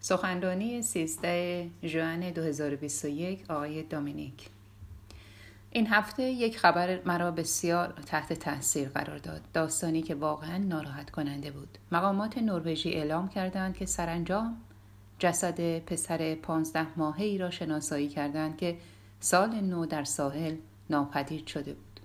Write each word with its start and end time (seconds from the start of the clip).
سخنرانی 0.00 0.82
13 0.82 1.70
ژوئن 1.84 2.30
2021 2.30 3.50
آقای 3.50 3.82
دامینیک 3.82 4.48
این 5.72 5.86
هفته 5.86 6.22
یک 6.22 6.58
خبر 6.58 7.00
مرا 7.04 7.30
بسیار 7.30 7.88
تحت 8.06 8.32
تاثیر 8.32 8.88
قرار 8.88 9.18
داد. 9.18 9.40
داستانی 9.52 10.02
که 10.02 10.14
واقعا 10.14 10.58
ناراحت 10.58 11.10
کننده 11.10 11.50
بود. 11.50 11.78
مقامات 11.92 12.38
نروژی 12.38 12.90
اعلام 12.90 13.28
کردند 13.28 13.76
که 13.76 13.86
سرانجام 13.86 14.56
جسد 15.18 15.78
پسر 15.78 16.34
پانزده 16.34 16.98
ماهه 16.98 17.20
ای 17.20 17.38
را 17.38 17.50
شناسایی 17.50 18.08
کردند 18.08 18.56
که 18.56 18.76
سال 19.20 19.60
نو 19.60 19.86
در 19.86 20.04
ساحل 20.04 20.56
ناپدید 20.90 21.46
شده 21.46 21.74
بود. 21.74 22.00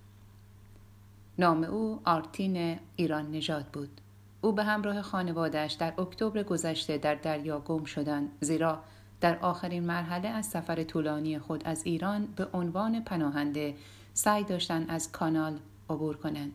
نام 1.40 1.64
او 1.64 2.00
آرتین 2.06 2.80
ایران 2.96 3.32
نژاد 3.32 3.66
بود. 3.66 4.02
او 4.46 4.52
به 4.52 4.64
همراه 4.64 5.02
خانوادهش 5.02 5.74
در 5.74 5.94
اکتبر 6.02 6.44
گذشته 6.44 6.98
در 6.98 7.16
دریا 7.16 7.60
گم 7.60 7.84
شدند 7.84 8.30
زیرا 8.42 8.84
در 9.22 9.40
آخرین 9.40 9.84
مرحله 9.84 10.28
از 10.28 10.46
سفر 10.46 10.84
طولانی 10.84 11.40
خود 11.40 11.62
از 11.66 11.86
ایران 11.86 12.26
به 12.26 12.48
عنوان 12.54 13.04
پناهنده 13.04 13.76
سعی 14.14 14.44
داشتند 14.44 14.86
از 14.90 15.12
کانال 15.12 15.60
عبور 15.90 16.18
کنند. 16.18 16.52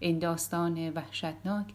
این 0.00 0.18
داستان 0.18 0.90
وحشتناک 0.90 1.66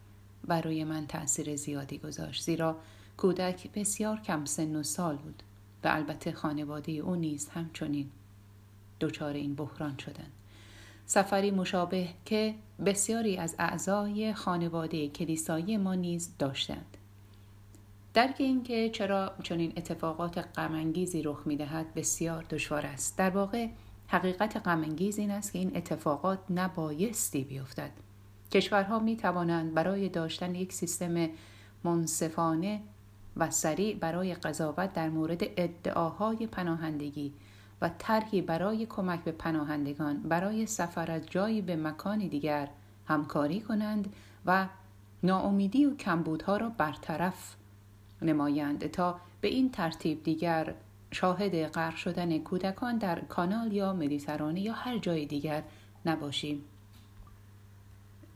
برای 0.47 0.83
من 0.83 1.07
تاثیر 1.07 1.55
زیادی 1.55 1.97
گذاشت 1.97 2.43
زیرا 2.43 2.77
کودک 3.17 3.71
بسیار 3.71 4.19
کم 4.19 4.45
سن 4.45 4.75
و 4.75 4.83
سال 4.83 5.15
بود 5.15 5.43
و 5.83 5.87
البته 5.87 6.31
خانواده 6.31 6.91
او 6.91 7.15
نیز 7.15 7.49
همچنین 7.49 8.09
دچار 8.99 9.33
این 9.33 9.55
بحران 9.55 9.97
شدند. 9.97 10.38
سفری 11.11 11.51
مشابه 11.51 12.07
که 12.25 12.55
بسیاری 12.85 13.37
از 13.37 13.55
اعضای 13.59 14.33
خانواده 14.33 15.07
کلیسایی 15.07 15.77
ما 15.77 15.95
نیز 15.95 16.31
داشتند. 16.39 16.97
درک 18.13 18.35
اینکه 18.37 18.89
چرا 18.89 19.31
چنین 19.43 19.73
اتفاقات 19.77 20.37
غمانگیزی 20.37 21.21
رخ 21.21 21.41
می‌دهد 21.45 21.93
بسیار 21.93 22.45
دشوار 22.49 22.85
است. 22.85 23.17
در 23.17 23.29
واقع 23.29 23.67
حقیقت 24.07 24.57
غمانگیز 24.57 25.19
این 25.19 25.31
است 25.31 25.53
که 25.53 25.59
این 25.59 25.77
اتفاقات 25.77 26.39
نبایستی 26.49 27.43
بیفتد. 27.43 27.91
کشورها 28.51 28.99
می 28.99 29.17
توانند 29.17 29.73
برای 29.73 30.09
داشتن 30.09 30.55
یک 30.55 30.73
سیستم 30.73 31.29
منصفانه 31.83 32.81
و 33.37 33.51
سریع 33.51 33.95
برای 33.95 34.33
قضاوت 34.33 34.93
در 34.93 35.09
مورد 35.09 35.43
ادعاهای 35.57 36.47
پناهندگی 36.47 37.33
و 37.81 37.89
طرحی 37.99 38.41
برای 38.41 38.85
کمک 38.85 39.23
به 39.23 39.31
پناهندگان 39.31 40.17
برای 40.17 40.65
سفر 40.65 41.11
از 41.11 41.21
جایی 41.29 41.61
به 41.61 41.75
مکان 41.75 42.19
دیگر 42.19 42.67
همکاری 43.07 43.61
کنند 43.61 44.13
و 44.45 44.67
ناامیدی 45.23 45.85
و 45.85 45.95
کمبودها 45.95 46.57
را 46.57 46.69
برطرف 46.69 47.55
نمایند. 48.21 48.87
تا 48.87 49.19
به 49.41 49.47
این 49.47 49.71
ترتیب 49.71 50.23
دیگر 50.23 50.73
شاهد 51.11 51.65
غرق 51.65 51.95
شدن 51.95 52.37
کودکان 52.37 52.97
در 52.97 53.19
کانال 53.19 53.73
یا 53.73 53.93
مدیترانه 53.93 54.61
یا 54.61 54.73
هر 54.73 54.97
جای 54.97 55.25
دیگر 55.25 55.63
نباشیم. 56.05 56.61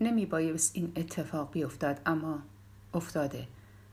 نمی 0.02 0.26
بایست 0.26 0.76
این 0.76 0.92
اتفاق 0.96 1.52
بیفتد 1.52 2.02
اما 2.06 2.40
افتاده 2.94 3.48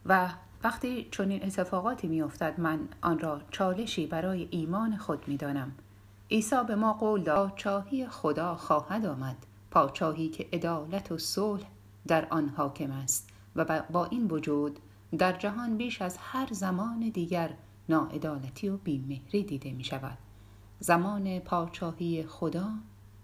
و 0.06 0.28
وقتی 0.64 1.08
چنین 1.11 1.44
اتفاقاتی 1.44 2.08
میافتد 2.08 2.61
من 2.61 2.89
آن 3.03 3.19
را 3.19 3.41
چالشی 3.50 4.06
برای 4.06 4.48
ایمان 4.50 4.97
خود 4.97 5.28
می‌دانم. 5.28 5.72
عیسی 6.30 6.56
به 6.69 6.75
ما 6.75 6.92
قول 6.92 7.22
داد 7.22 7.48
پاچاهی 7.48 8.06
خدا 8.06 8.55
خواهد 8.55 9.06
آمد. 9.06 9.36
پاچاهی 9.70 10.28
که 10.28 10.48
عدالت 10.53 11.12
و 11.12 11.19
صلح 11.19 11.66
در 12.06 12.27
آن 12.31 12.48
حاکم 12.48 12.91
است 12.91 13.28
و 13.56 13.83
با 13.92 14.05
این 14.05 14.27
وجود 14.27 14.78
در 15.19 15.33
جهان 15.33 15.77
بیش 15.77 16.03
از 16.03 16.16
هر 16.20 16.48
زمان 16.53 17.00
دیگر 17.08 17.50
ناعدالتی 17.88 18.69
و 18.69 18.77
بیمهری 18.77 19.42
دیده 19.42 19.72
می 19.72 19.84
شود 19.84 20.19
زمان 20.81 21.38
پاچاهی 21.38 22.22
خدا 22.28 22.69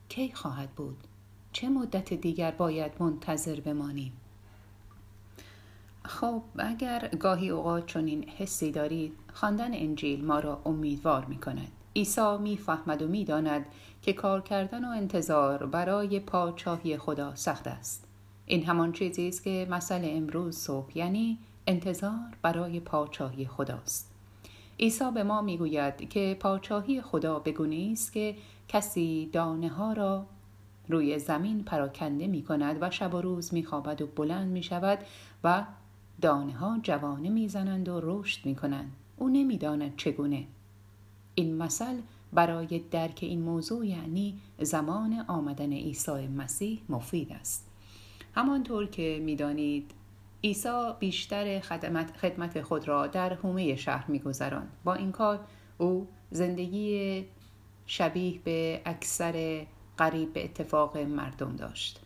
کی 0.09 0.33
خواهد 0.33 0.71
بود؟ 0.71 1.05
چه 1.53 1.69
مدت 1.69 2.15
دیگر 2.15 2.51
باید 2.51 2.93
منتظر 3.01 3.61
بمانیم؟ 3.61 4.13
خب 6.07 6.43
اگر 6.59 7.09
گاهی 7.21 7.51
اوقات 7.51 7.87
چنین 7.87 8.29
حسی 8.29 8.73
دارید 8.73 9.13
خواندن 9.35 9.75
انجیل 9.75 10.25
ما 10.25 10.39
را 10.39 10.63
امیدوار 10.65 11.25
می 11.25 11.41
کند 11.41 11.73
عیسی 11.97 12.39
می‌فهمد 12.41 13.03
و 13.03 13.09
می‌داند 13.09 13.67
که 14.03 14.13
کار 14.13 14.41
کردن 14.41 14.85
و 14.85 14.89
انتظار 14.89 15.67
برای 15.67 16.21
پاچاهی 16.21 16.97
خدا 16.97 17.35
سخت 17.35 17.67
است. 17.67 18.05
این 18.47 18.65
همان 18.65 18.93
چیزی 18.93 19.29
است 19.29 19.45
که 19.45 19.67
مسئله 19.71 20.13
امروز 20.17 20.57
صبح 20.57 20.99
یعنی 20.99 21.39
انتظار 21.67 22.37
برای 22.43 22.81
پاچاهی 22.81 23.47
خداست. 23.47 24.13
عیسی 24.81 25.11
به 25.15 25.23
ما 25.23 25.43
می‌گوید 25.43 26.09
که 26.09 26.37
پاچاهی 26.41 27.03
خدا 27.03 27.39
بگونه 27.39 27.89
است 27.93 28.13
که 28.13 28.37
کسی 28.69 29.31
دانه 29.33 29.69
ها 29.69 29.93
را 29.93 30.27
روی 30.89 31.19
زمین 31.19 31.65
پراکنده 31.65 32.27
می 32.27 32.43
کند 32.43 32.77
و 32.81 32.91
شب 32.91 33.15
و 33.15 33.21
روز 33.21 33.55
می 33.55 33.65
خوابد 33.65 34.03
و 34.03 34.07
بلند 34.07 34.49
می 34.49 34.63
شود 34.63 34.99
و 35.45 35.65
دانه 36.21 36.53
ها 36.53 36.79
جوانه 36.83 37.29
می‌زنند 37.29 37.89
و 37.89 38.01
رشد 38.03 38.47
می 38.47 38.55
کنند. 38.55 38.93
او 39.17 39.29
نمی‌داند 39.29 39.97
چگونه. 39.97 40.47
این 41.35 41.57
مثل 41.57 42.01
برای 42.33 42.79
درک 42.91 43.19
این 43.23 43.43
موضوع 43.43 43.87
یعنی 43.87 44.39
زمان 44.59 45.25
آمدن 45.29 45.73
عیسی 45.73 46.27
مسیح 46.27 46.81
مفید 46.89 47.33
است. 47.33 47.71
همانطور 48.35 48.87
که 48.87 49.21
می‌دانید 49.25 49.91
عیسی 50.45 50.93
بیشتر 50.99 51.61
خدمت, 51.61 52.17
خدمت 52.17 52.63
خود 52.63 52.89
را 52.89 53.07
در 53.07 53.35
حومه 53.35 53.77
شهر 53.77 54.11
میگذراند 54.11 54.73
با 54.85 54.95
این 54.95 55.13
کار 55.13 55.41
او 55.79 56.09
زندگی 56.31 57.25
شبیه 57.87 58.41
به 58.45 58.83
اکثر 58.85 59.67
قریب 59.97 60.33
به 60.33 60.45
اتفاق 60.45 60.97
مردم 60.99 61.57
داشت 61.57 62.01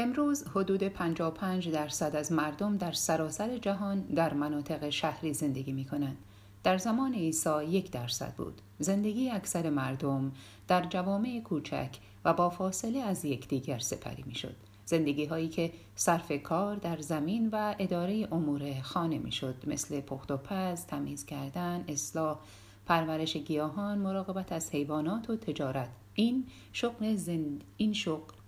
امروز 0.00 0.44
حدود 0.48 0.82
55 0.82 1.68
درصد 1.68 2.16
از 2.16 2.32
مردم 2.32 2.76
در 2.76 2.92
سراسر 2.92 3.58
جهان 3.58 4.00
در 4.00 4.34
مناطق 4.34 4.90
شهری 4.90 5.34
زندگی 5.34 5.72
می 5.72 5.84
کنند. 5.84 6.16
در 6.64 6.78
زمان 6.78 7.14
عیسی 7.14 7.64
یک 7.64 7.90
درصد 7.90 8.34
بود. 8.34 8.60
زندگی 8.78 9.30
اکثر 9.30 9.70
مردم 9.70 10.32
در 10.68 10.86
جوامع 10.86 11.40
کوچک 11.40 11.88
و 12.24 12.32
با 12.32 12.50
فاصله 12.50 12.98
از 12.98 13.24
یکدیگر 13.24 13.78
سپری 13.78 14.24
می 14.26 14.34
شد. 14.34 14.56
زندگی 14.84 15.24
هایی 15.24 15.48
که 15.48 15.72
صرف 15.96 16.32
کار 16.42 16.76
در 16.76 17.00
زمین 17.00 17.48
و 17.52 17.74
اداره 17.78 18.28
امور 18.32 18.80
خانه 18.82 19.18
می 19.18 19.32
شد 19.32 19.54
مثل 19.66 20.00
پخت 20.00 20.30
و 20.30 20.36
پز، 20.36 20.86
تمیز 20.86 21.24
کردن، 21.24 21.84
اصلاح، 21.88 22.38
پرورش 22.86 23.36
گیاهان، 23.36 23.98
مراقبت 23.98 24.52
از 24.52 24.70
حیوانات 24.70 25.30
و 25.30 25.36
تجارت. 25.36 25.88
این 26.14 26.46
شغل 26.72 27.16
زند... 27.16 27.64
این 27.76 27.92
شغل 27.92 28.39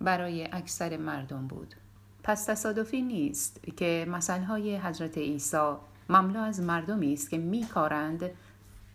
برای 0.00 0.48
اکثر 0.52 0.96
مردم 0.96 1.46
بود. 1.46 1.74
پس 2.22 2.44
تصادفی 2.44 3.02
نیست 3.02 3.60
که 3.76 4.06
های 4.48 4.76
حضرت 4.76 5.18
عیسی 5.18 5.72
مملو 6.08 6.40
از 6.40 6.60
مردمی 6.60 7.12
است 7.12 7.30
که 7.30 7.38
میکارند 7.38 8.30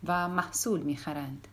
و 0.07 0.27
محصول 0.27 0.79
می‌خرند. 0.79 1.47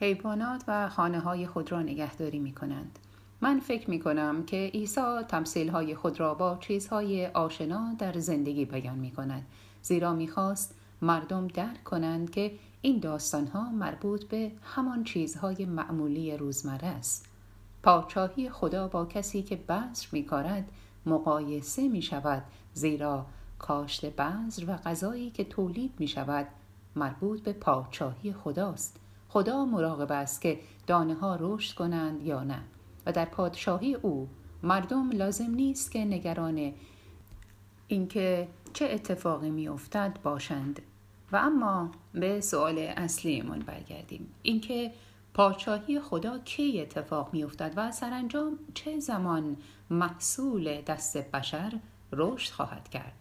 حیوانات 0.00 0.64
و 0.68 0.88
خانه 0.88 1.20
های 1.20 1.46
خود 1.46 1.72
را 1.72 1.82
نگهداری 1.82 2.38
می 2.38 2.52
کنند. 2.52 2.98
من 3.40 3.60
فکر 3.60 3.90
می 3.90 4.00
کنم 4.00 4.44
که 4.44 4.70
عیسی 4.74 5.22
تمثیل 5.28 5.68
های 5.68 5.94
خود 5.94 6.20
را 6.20 6.34
با 6.34 6.58
چیزهای 6.60 7.26
آشنا 7.26 7.94
در 7.98 8.18
زندگی 8.18 8.64
بیان 8.64 8.98
می 8.98 9.10
کند 9.10 9.46
زیرا 9.82 10.12
می‌خواست 10.12 10.74
مردم 11.02 11.48
درک 11.48 11.84
کنند 11.84 12.30
که 12.30 12.52
این 12.82 13.00
داستان 13.00 13.46
ها 13.46 13.70
مربوط 13.70 14.24
به 14.24 14.52
همان 14.62 15.04
چیزهای 15.04 15.64
معمولی 15.64 16.36
روزمره 16.36 16.88
است. 16.88 17.29
پاچاهی 17.82 18.50
خدا 18.50 18.88
با 18.88 19.06
کسی 19.06 19.42
که 19.42 19.56
بذر 19.56 20.06
می 20.12 20.24
کارد 20.24 20.72
مقایسه 21.06 21.88
می 21.88 22.02
شود 22.02 22.42
زیرا 22.72 23.26
کاشت 23.58 24.06
بذر 24.06 24.64
و 24.66 24.76
غذایی 24.76 25.30
که 25.30 25.44
تولید 25.44 25.92
می 25.98 26.08
شود 26.08 26.46
مربوط 26.96 27.42
به 27.42 27.52
پاچاهی 27.52 28.32
خداست. 28.32 28.96
خدا 29.28 29.64
مراقب 29.64 30.12
است 30.12 30.40
که 30.40 30.60
دانه 30.86 31.14
ها 31.14 31.36
رشد 31.40 31.74
کنند 31.74 32.22
یا 32.22 32.44
نه. 32.44 32.62
و 33.06 33.12
در 33.12 33.24
پادشاهی 33.24 33.94
او 33.94 34.28
مردم 34.62 35.10
لازم 35.10 35.50
نیست 35.50 35.90
که 35.90 36.04
نگران 36.04 36.72
اینکه 37.88 38.48
چه 38.72 38.84
اتفاقی 38.84 39.50
می 39.50 39.68
افتد 39.68 40.18
باشند. 40.22 40.82
و 41.32 41.36
اما 41.36 41.90
به 42.12 42.40
سوال 42.40 42.78
اصلیمون 42.78 43.58
برگردیم. 43.58 44.34
اینکه 44.42 44.92
پاچاهی 45.34 46.00
خدا 46.00 46.38
کی 46.38 46.80
اتفاق 46.80 47.28
می 47.32 47.44
افتد 47.44 47.72
و 47.76 47.92
سرانجام 47.92 48.58
چه 48.74 49.00
زمان 49.00 49.56
محصول 49.90 50.80
دست 50.80 51.16
بشر 51.16 51.72
رشد 52.12 52.52
خواهد 52.52 52.88
کرد؟ 52.88 53.12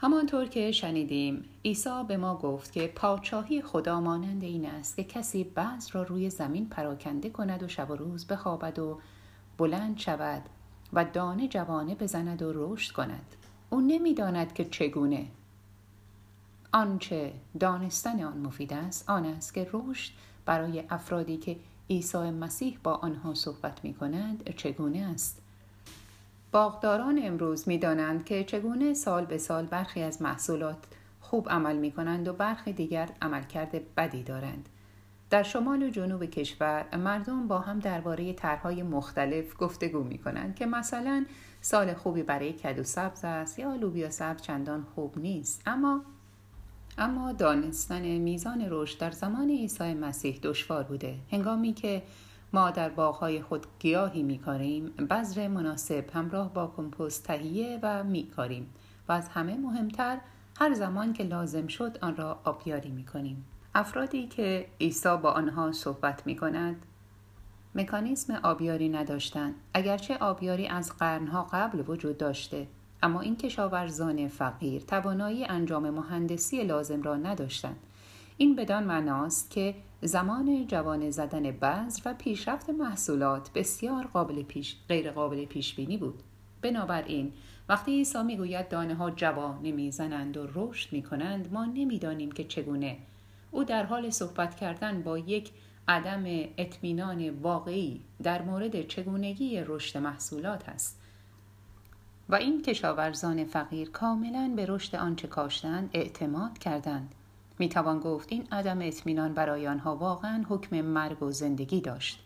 همانطور 0.00 0.46
که 0.46 0.72
شنیدیم 0.72 1.44
عیسی 1.64 2.04
به 2.08 2.16
ما 2.16 2.36
گفت 2.36 2.72
که 2.72 2.86
پاچاهی 2.86 3.62
خدا 3.62 4.00
مانند 4.00 4.42
این 4.42 4.66
است 4.66 4.96
که 4.96 5.04
کسی 5.04 5.44
بعض 5.44 5.88
را 5.92 6.02
روی 6.02 6.30
زمین 6.30 6.68
پراکنده 6.68 7.30
کند 7.30 7.62
و 7.62 7.68
شب 7.68 7.90
و 7.90 7.96
روز 7.96 8.26
بخوابد 8.26 8.78
و 8.78 9.00
بلند 9.58 9.98
شود 9.98 10.42
و 10.92 11.04
دانه 11.04 11.48
جوانه 11.48 11.94
بزند 11.94 12.42
و 12.42 12.52
رشد 12.54 12.92
کند. 12.92 13.34
او 13.70 13.80
نمی‌داند 13.80 14.52
که 14.52 14.64
چگونه. 14.64 15.26
آنچه 16.72 17.32
دانستن 17.60 18.22
آن 18.22 18.38
مفید 18.38 18.72
است 18.72 19.10
آن 19.10 19.24
است 19.24 19.54
که 19.54 19.70
رشد 19.72 20.12
برای 20.48 20.84
افرادی 20.90 21.36
که 21.36 21.56
عیسی 21.90 22.30
مسیح 22.30 22.78
با 22.82 22.94
آنها 22.94 23.34
صحبت 23.34 23.84
می 23.84 23.94
کند 23.94 24.54
چگونه 24.56 24.98
است؟ 25.14 25.42
باغداران 26.52 27.20
امروز 27.22 27.68
می 27.68 27.78
دانند 27.78 28.24
که 28.24 28.44
چگونه 28.44 28.94
سال 28.94 29.24
به 29.24 29.38
سال 29.38 29.66
برخی 29.66 30.02
از 30.02 30.22
محصولات 30.22 30.76
خوب 31.20 31.48
عمل 31.48 31.76
می 31.76 31.92
کنند 31.92 32.28
و 32.28 32.32
برخی 32.32 32.72
دیگر 32.72 33.08
عملکرد 33.22 33.94
بدی 33.94 34.22
دارند. 34.22 34.68
در 35.30 35.42
شمال 35.42 35.82
و 35.82 35.90
جنوب 35.90 36.24
کشور 36.24 36.96
مردم 36.96 37.48
با 37.48 37.58
هم 37.58 37.78
درباره 37.78 38.32
طرحهای 38.32 38.82
مختلف 38.82 39.54
گفتگو 39.58 40.02
می 40.02 40.18
کنند 40.18 40.54
که 40.54 40.66
مثلا 40.66 41.26
سال 41.60 41.94
خوبی 41.94 42.22
برای 42.22 42.52
کدو 42.52 42.82
سبز 42.82 43.24
است 43.24 43.58
یا 43.58 43.74
لوبیا 43.74 44.10
سبز 44.10 44.42
چندان 44.42 44.86
خوب 44.94 45.18
نیست 45.18 45.62
اما 45.66 46.04
اما 47.00 47.32
دانستن 47.32 48.02
میزان 48.02 48.66
رشد 48.70 48.98
در 48.98 49.10
زمان 49.10 49.50
عیسی 49.50 49.94
مسیح 49.94 50.38
دشوار 50.42 50.82
بوده. 50.82 51.18
هنگامی 51.32 51.72
که 51.72 52.02
ما 52.52 52.70
در 52.70 52.88
باغهای 52.88 53.42
خود 53.42 53.66
گیاهی 53.78 54.22
میکاریم 54.22 54.86
بذر 54.86 55.48
مناسب 55.48 56.04
همراه 56.12 56.54
با 56.54 56.72
کمپوست 56.76 57.24
تهیه 57.24 57.78
و 57.82 58.04
میکاریم 58.04 58.70
و 59.08 59.12
از 59.12 59.28
همه 59.28 59.56
مهمتر 59.56 60.18
هر 60.58 60.74
زمان 60.74 61.12
که 61.12 61.24
لازم 61.24 61.66
شد 61.66 61.98
آن 62.02 62.16
را 62.16 62.38
آبیاری 62.44 62.90
می‌کنیم. 62.90 63.44
افرادی 63.74 64.26
که 64.26 64.66
عیسی 64.80 65.16
با 65.22 65.30
آنها 65.30 65.72
صحبت 65.72 66.26
می 66.26 66.36
کند 66.36 66.76
مکانیسم 67.74 68.34
آبیاری 68.42 68.88
نداشتند. 68.88 69.54
اگرچه 69.74 70.16
آبیاری 70.16 70.68
از 70.68 70.92
قرنها 70.96 71.48
قبل 71.52 71.84
وجود 71.88 72.18
داشته 72.18 72.66
اما 73.02 73.20
این 73.20 73.36
کشاورزان 73.36 74.28
فقیر 74.28 74.82
توانایی 74.82 75.44
انجام 75.44 75.90
مهندسی 75.90 76.64
لازم 76.64 77.02
را 77.02 77.16
نداشتند. 77.16 77.76
این 78.36 78.56
بدان 78.56 78.84
معناست 78.84 79.50
که 79.50 79.74
زمان 80.02 80.66
جوان 80.66 81.10
زدن 81.10 81.42
بذر 81.50 82.02
و 82.04 82.14
پیشرفت 82.14 82.70
محصولات 82.70 83.52
بسیار 83.52 84.06
قابل 84.06 84.42
پیش، 84.42 84.76
غیر 84.88 85.10
قابل 85.10 85.44
پیش 85.44 85.74
بینی 85.74 85.96
بود. 85.96 86.22
بنابراین 86.62 87.32
وقتی 87.68 87.92
عیسی 87.92 88.22
می‌گوید 88.22 88.68
دانه 88.68 88.94
ها 88.94 89.10
جوان 89.10 89.70
می‌زنند 89.70 90.36
و 90.36 90.46
رشد 90.54 90.92
می 90.92 91.02
کنند 91.02 91.52
ما 91.52 91.64
نمی‌دانیم 91.64 92.32
که 92.32 92.44
چگونه. 92.44 92.96
او 93.50 93.64
در 93.64 93.82
حال 93.82 94.10
صحبت 94.10 94.56
کردن 94.56 95.02
با 95.02 95.18
یک 95.18 95.50
عدم 95.88 96.24
اطمینان 96.58 97.30
واقعی 97.30 98.00
در 98.22 98.42
مورد 98.42 98.86
چگونگی 98.86 99.60
رشد 99.66 99.98
محصولات 99.98 100.68
است. 100.68 101.00
و 102.28 102.34
این 102.34 102.62
کشاورزان 102.62 103.44
فقیر 103.44 103.90
کاملا 103.90 104.52
به 104.56 104.66
رشد 104.66 104.96
آنچه 104.96 105.28
کاشتند 105.28 105.90
اعتماد 105.92 106.58
کردند. 106.58 107.14
می 107.58 107.68
توان 107.68 108.00
گفت 108.00 108.32
این 108.32 108.48
عدم 108.52 108.78
اطمینان 108.82 109.34
برای 109.34 109.68
آنها 109.68 109.96
واقعا 109.96 110.44
حکم 110.48 110.80
مرگ 110.80 111.22
و 111.22 111.30
زندگی 111.30 111.80
داشت. 111.80 112.24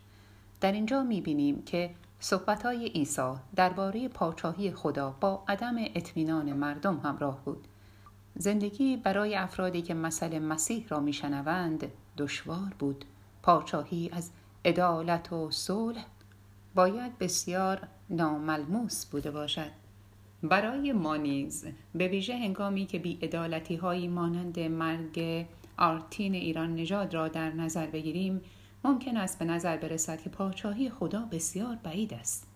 در 0.61 0.73
اینجا 0.73 1.03
می 1.03 1.21
بینیم 1.21 1.63
که 1.63 1.91
صحبت 2.21 2.67
های 2.67 2.87
عیسی 2.89 3.33
درباره 3.57 4.09
پاچاهی 4.09 4.73
خدا 4.73 5.17
با 5.21 5.45
عدم 5.49 5.75
اطمینان 5.79 6.53
مردم 6.53 7.01
همراه 7.05 7.45
بود. 7.45 7.69
زندگی 8.35 8.97
برای 8.97 9.35
افرادی 9.35 9.83
که 9.83 9.95
مسئله 9.95 10.39
مسیح 10.39 10.87
را 10.89 11.01
میشنوند 11.01 11.93
دشوار 12.19 12.75
بود. 12.79 13.05
پاچاهی 13.43 14.11
از 14.13 14.31
عدالت 14.65 15.33
و 15.33 15.51
صلح 15.51 16.05
باید 16.75 17.19
بسیار 17.19 17.89
ناملموس 18.11 19.07
بوده 19.07 19.31
باشد. 19.31 19.82
برای 20.43 20.93
ما 20.93 21.17
نیز 21.17 21.67
به 21.95 22.09
ویژه 22.09 22.37
هنگامی 22.37 22.87
که 22.87 22.99
بیعدالتی 22.99 23.77
هایی 23.77 24.09
مانند 24.09 24.61
مرگ 24.61 25.47
آرتین 25.79 26.35
ایران 26.35 26.75
نژاد 26.75 27.15
را 27.15 27.29
در 27.29 27.53
نظر 27.53 27.87
بگیریم 27.87 28.41
ممکن 28.85 29.17
است 29.17 29.39
به 29.39 29.45
نظر 29.45 29.77
برسد 29.77 30.21
که 30.21 30.31
پاچاهی 30.31 30.91
خدا 30.91 31.29
بسیار 31.33 31.79
بعید 31.83 32.15
است. 32.15 32.47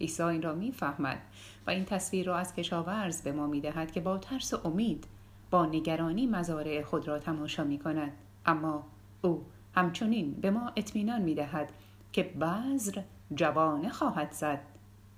عیسی 0.00 0.22
این 0.22 0.42
را 0.42 0.54
می‌فهمد 0.54 1.18
و 1.66 1.70
این 1.70 1.84
تصویر 1.84 2.26
را 2.26 2.36
از 2.36 2.54
کشاورز 2.54 3.22
به 3.22 3.32
ما 3.32 3.46
می‌دهد 3.46 3.92
که 3.92 4.00
با 4.00 4.18
ترس 4.18 4.54
و 4.54 4.60
امید 4.64 5.06
با 5.50 5.66
نگرانی 5.66 6.26
مزارع 6.26 6.82
خود 6.82 7.08
را 7.08 7.18
تماشا 7.18 7.64
می 7.64 7.78
کند 7.78 8.12
اما 8.46 8.86
او 9.22 9.44
همچنین 9.74 10.32
به 10.32 10.50
ما 10.50 10.72
اطمینان 10.76 11.22
می 11.22 11.34
دهد 11.34 11.72
که 12.12 12.22
بذر 12.22 13.02
جوانه 13.34 13.88
خواهد 13.88 14.32
زد. 14.32 14.71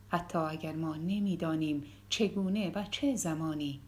حتی 0.08 0.38
اگر 0.38 0.72
ما 0.72 0.96
نمی‌دانیم 0.96 1.84
چگونه 2.08 2.72
و 2.74 2.84
چه 2.90 3.16
زمانی. 3.16 3.80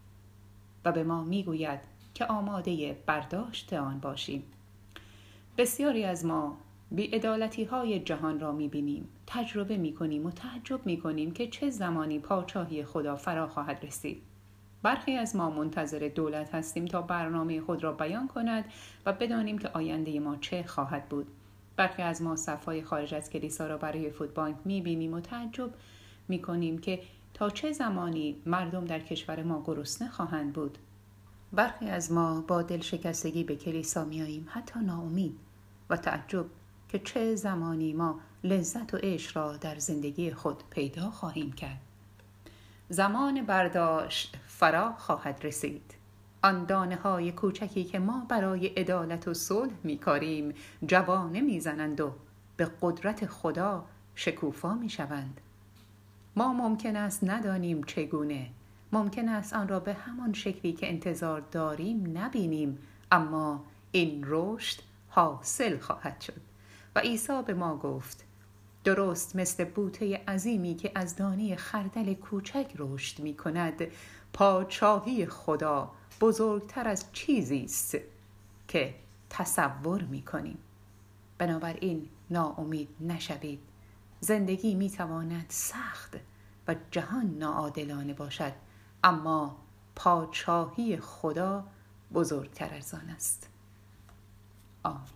و 0.84 0.92
به 0.92 1.04
ما 1.04 1.24
می‌گوید 1.24 1.80
که 2.14 2.26
آماده 2.26 2.96
برداشت 3.06 3.72
آن 3.72 4.00
باشیم. 4.00 4.42
بسیاری 5.58 6.04
از 6.04 6.24
ما 6.24 6.56
بیعدالتی 6.90 7.64
های 7.64 8.00
جهان 8.00 8.40
را 8.40 8.52
می 8.52 8.68
بینیم 8.68 9.08
تجربه 9.26 9.76
می 9.76 9.94
کنیم 9.94 10.26
و 10.26 10.30
تعجب 10.30 10.86
می 10.86 10.96
کنیم 10.96 11.30
که 11.30 11.46
چه 11.46 11.70
زمانی 11.70 12.18
پاچاهی 12.18 12.84
خدا 12.84 13.16
فرا 13.16 13.48
خواهد 13.48 13.84
رسید. 13.84 14.22
برخی 14.82 15.12
از 15.12 15.36
ما 15.36 15.50
منتظر 15.50 16.10
دولت 16.14 16.54
هستیم 16.54 16.84
تا 16.84 17.02
برنامه 17.02 17.60
خود 17.60 17.84
را 17.84 17.92
بیان 17.92 18.28
کند 18.28 18.64
و 19.06 19.12
بدانیم 19.12 19.58
که 19.58 19.68
آینده 19.68 20.20
ما 20.20 20.36
چه 20.36 20.62
خواهد 20.62 21.08
بود. 21.08 21.26
برخی 21.76 22.02
از 22.02 22.22
ما 22.22 22.36
صفهای 22.36 22.82
خارج 22.82 23.14
از 23.14 23.30
کلیسا 23.30 23.66
را 23.66 23.76
برای 23.76 24.10
فودبانک 24.10 24.56
می‌بینیم 24.64 25.14
و 25.14 25.20
تعجب 25.20 25.70
می‌کنیم 26.28 26.78
که 26.78 27.00
تا 27.34 27.50
چه 27.50 27.72
زمانی 27.72 28.42
مردم 28.46 28.84
در 28.84 29.00
کشور 29.00 29.42
ما 29.42 29.62
گرسنه 29.66 30.08
خواهند 30.08 30.52
بود. 30.52 30.78
برخی 31.52 31.88
از 31.88 32.12
ما 32.12 32.40
با 32.40 32.62
دل 32.62 32.80
شکستگی 32.80 33.44
به 33.44 33.56
کلیسا 33.56 34.04
میاییم 34.04 34.46
حتی 34.50 34.80
ناامید 34.80 35.38
و 35.90 35.96
تعجب 35.96 36.46
که 36.88 36.98
چه 36.98 37.34
زمانی 37.34 37.92
ما 37.92 38.20
لذت 38.44 38.94
و 38.94 38.96
عشق 38.96 39.36
را 39.36 39.56
در 39.56 39.78
زندگی 39.78 40.30
خود 40.30 40.62
پیدا 40.70 41.10
خواهیم 41.10 41.52
کرد. 41.52 41.80
زمان 42.88 43.42
برداشت 43.46 44.36
فرا 44.46 44.92
خواهد 44.92 45.40
رسید. 45.42 45.94
آن 46.42 46.64
دانه 46.64 46.96
های 46.96 47.32
کوچکی 47.32 47.84
که 47.84 47.98
ما 47.98 48.26
برای 48.28 48.66
عدالت 48.66 49.28
و 49.28 49.34
صلح 49.34 49.72
میکاریم 49.82 50.54
جوانه 50.86 51.40
می‌زنند 51.40 52.00
و 52.00 52.12
به 52.56 52.70
قدرت 52.82 53.26
خدا 53.26 53.84
شکوفا 54.14 54.74
می‌شوند. 54.74 55.40
ما 56.36 56.52
ممکن 56.52 56.96
است 56.96 57.24
ندانیم 57.24 57.82
چگونه. 57.82 58.50
ممکن 58.92 59.28
است 59.28 59.52
آن 59.52 59.68
را 59.68 59.80
به 59.80 59.94
همان 59.94 60.32
شکلی 60.32 60.72
که 60.72 60.88
انتظار 60.88 61.40
داریم 61.40 62.18
نبینیم 62.18 62.78
اما 63.12 63.64
این 63.92 64.24
رشد 64.26 64.80
حاصل 65.08 65.78
خواهد 65.78 66.20
شد. 66.20 66.40
و 66.94 66.98
عیسی 66.98 67.42
به 67.46 67.54
ما 67.54 67.76
گفت 67.76 68.24
درست 68.84 69.36
مثل 69.36 69.64
بوته 69.64 70.16
عظیمی 70.28 70.74
که 70.74 70.92
از 70.94 71.16
دانه 71.16 71.56
خردل 71.56 72.14
کوچک 72.14 72.72
رشد 72.78 73.22
می 73.22 73.34
کند 73.34 73.86
پاچاهی 74.32 75.26
خدا 75.26 75.90
بزرگتر 76.20 76.88
از 76.88 77.04
چیزی 77.12 77.64
است 77.64 77.96
که 78.68 78.94
تصور 79.30 80.02
می 80.02 80.22
کنیم. 80.22 80.58
بنابراین 81.38 82.08
ناامید 82.30 82.88
نشوید. 83.00 83.75
زندگی 84.20 84.74
می 84.74 84.90
تواند 84.90 85.46
سخت 85.48 86.16
و 86.68 86.74
جهان 86.90 87.38
ناعادلانه 87.38 88.14
باشد 88.14 88.52
اما 89.04 89.56
پاچاهی 89.96 90.96
خدا 90.96 91.66
بزرگتر 92.14 92.74
از 92.74 92.94
آن 92.94 93.08
است. 93.08 93.48
آمین. 94.82 95.15